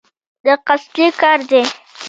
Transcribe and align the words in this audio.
دا 0.45 0.53
قصدي 0.67 1.05
کار 1.21 1.39
دی. 1.49 1.61